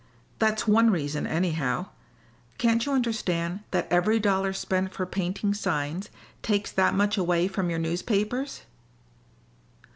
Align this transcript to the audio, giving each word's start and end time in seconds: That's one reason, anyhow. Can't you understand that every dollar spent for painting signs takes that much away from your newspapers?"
That's 0.39 0.67
one 0.67 0.89
reason, 0.89 1.27
anyhow. 1.27 1.89
Can't 2.57 2.83
you 2.87 2.91
understand 2.91 3.59
that 3.69 3.85
every 3.91 4.19
dollar 4.19 4.51
spent 4.51 4.93
for 4.95 5.05
painting 5.05 5.53
signs 5.53 6.09
takes 6.41 6.71
that 6.71 6.95
much 6.95 7.19
away 7.19 7.47
from 7.47 7.69
your 7.69 7.77
newspapers?" 7.77 8.63